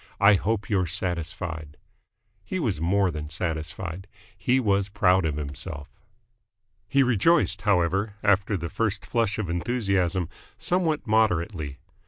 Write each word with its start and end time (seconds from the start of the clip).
I 0.19 0.33
hope 0.33 0.67
you're 0.67 0.87
satisfied!" 0.87 1.77
He 2.43 2.59
was 2.59 2.81
more 2.81 3.11
than 3.11 3.29
satisfied. 3.29 4.07
He 4.35 4.59
was 4.59 4.89
proud 4.89 5.25
of 5.25 5.35
himself. 5.35 5.91
He 6.89 7.03
rejoiced, 7.03 7.61
however, 7.61 8.15
after 8.23 8.57
the 8.57 8.71
first 8.71 9.05
flush 9.05 9.37
of 9.37 9.47
enthusiasm, 9.47 10.27
somewhat 10.57 11.05
moderately. 11.05 11.77